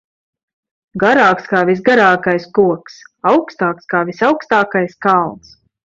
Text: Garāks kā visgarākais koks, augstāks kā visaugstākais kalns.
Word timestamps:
Garāks 1.03 1.45
kā 1.51 1.61
visgarākais 1.71 2.49
koks, 2.61 2.99
augstāks 3.35 3.95
kā 3.95 4.05
visaugstākais 4.11 5.03
kalns. 5.09 5.59